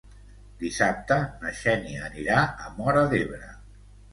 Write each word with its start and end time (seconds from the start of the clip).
Dissabte 0.61 1.17
na 1.43 1.53
Xènia 1.59 2.07
anirà 2.09 2.41
a 2.65 2.73
Móra 2.81 3.05
d'Ebre. 3.13 3.47